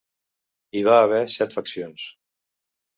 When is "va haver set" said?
0.89-1.57